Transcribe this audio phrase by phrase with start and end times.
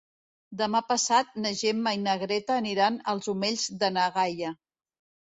[0.61, 4.61] Demà passat na Gemma i na Greta aniran als Omells de na Gaia.